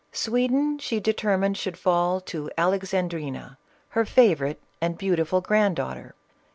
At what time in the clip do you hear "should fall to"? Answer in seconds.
1.59-2.49